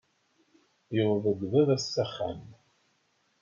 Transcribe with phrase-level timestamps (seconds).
[0.95, 2.41] Yewweḍ-d Baba s axxam.